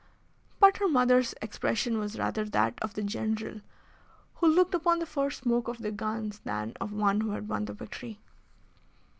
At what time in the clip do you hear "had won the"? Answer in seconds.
7.33-7.73